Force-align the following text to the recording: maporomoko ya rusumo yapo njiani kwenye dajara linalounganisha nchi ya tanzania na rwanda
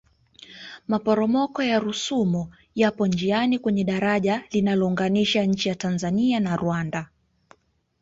maporomoko 0.87 1.63
ya 1.63 1.79
rusumo 1.79 2.49
yapo 2.75 3.07
njiani 3.07 3.59
kwenye 3.59 3.83
dajara 3.83 4.43
linalounganisha 4.51 5.43
nchi 5.43 5.69
ya 5.69 5.75
tanzania 5.75 6.39
na 6.39 6.55
rwanda 6.55 7.09